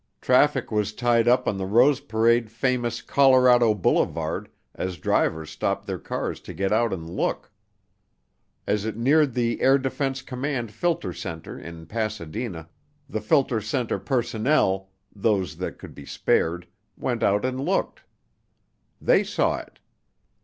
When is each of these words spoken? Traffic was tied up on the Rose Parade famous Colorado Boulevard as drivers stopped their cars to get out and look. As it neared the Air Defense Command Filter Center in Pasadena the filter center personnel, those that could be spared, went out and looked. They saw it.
Traffic 0.19 0.71
was 0.71 0.93
tied 0.93 1.27
up 1.27 1.47
on 1.47 1.57
the 1.59 1.65
Rose 1.67 1.99
Parade 1.99 2.49
famous 2.49 3.03
Colorado 3.03 3.75
Boulevard 3.75 4.49
as 4.73 4.97
drivers 4.97 5.51
stopped 5.51 5.85
their 5.85 5.99
cars 5.99 6.39
to 6.39 6.55
get 6.55 6.71
out 6.71 6.91
and 6.91 7.07
look. 7.07 7.51
As 8.65 8.83
it 8.83 8.97
neared 8.97 9.35
the 9.35 9.61
Air 9.61 9.77
Defense 9.77 10.23
Command 10.23 10.71
Filter 10.71 11.13
Center 11.13 11.55
in 11.59 11.85
Pasadena 11.85 12.67
the 13.07 13.21
filter 13.21 13.61
center 13.61 13.99
personnel, 13.99 14.89
those 15.15 15.57
that 15.57 15.77
could 15.77 15.93
be 15.93 16.07
spared, 16.07 16.65
went 16.97 17.21
out 17.21 17.45
and 17.45 17.61
looked. 17.63 18.01
They 18.99 19.23
saw 19.23 19.57
it. 19.59 19.77